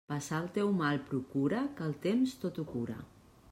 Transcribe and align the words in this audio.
Passar 0.11 0.37
el 0.43 0.45
teu 0.55 0.71
mal 0.77 1.01
procura, 1.09 1.61
que 1.77 1.87
el 1.91 1.95
temps 2.09 2.35
tot 2.47 2.61
ho 2.63 2.67
cura. 2.75 3.01